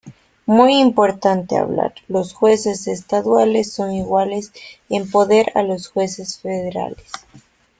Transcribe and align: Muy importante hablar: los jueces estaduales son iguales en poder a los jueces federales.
Muy 0.47 0.79
importante 0.79 1.57
hablar: 1.57 1.93
los 2.07 2.33
jueces 2.33 2.87
estaduales 2.87 3.71
son 3.71 3.93
iguales 3.93 4.51
en 4.89 5.07
poder 5.11 5.51
a 5.53 5.61
los 5.61 5.89
jueces 5.89 6.39
federales. 6.39 7.05